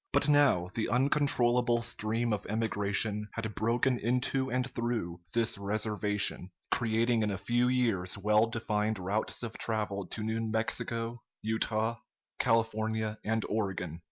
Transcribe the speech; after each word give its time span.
But 0.13 0.27
now 0.27 0.71
the 0.73 0.89
uncontrollable 0.89 1.83
stream 1.83 2.33
of 2.33 2.47
emigration 2.47 3.27
had 3.33 3.53
broken 3.53 3.99
into 3.99 4.49
and 4.49 4.67
through 4.67 5.21
this 5.35 5.59
reservation, 5.59 6.49
creating 6.71 7.21
in 7.21 7.29
a 7.29 7.37
few 7.37 7.67
years 7.67 8.17
well 8.17 8.47
defined 8.47 8.97
routes 8.97 9.43
of 9.43 9.59
travel 9.59 10.07
to 10.07 10.23
New 10.23 10.41
Mexico, 10.41 11.21
Utah, 11.43 11.97
California, 12.39 13.19
and 13.23 13.45
Oregon. 13.47 13.99